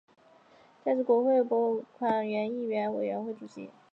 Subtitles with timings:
[0.83, 3.69] 他还是国会拨款委员会和议院委员会主席。